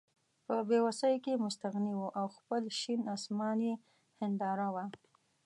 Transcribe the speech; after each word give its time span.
په 0.45 0.55
بې 0.67 0.79
وسۍ 0.85 1.15
کې 1.23 1.41
مستغني 1.43 1.93
وو 1.97 2.09
او 2.19 2.27
خپل 2.37 2.61
شین 2.79 3.01
اسمان 3.15 3.57
یې 3.67 3.73
هېنداره 4.19 4.67
وه. 4.73 4.85